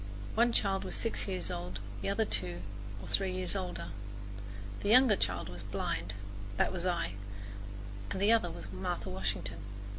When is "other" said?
2.09-2.25, 8.31-8.49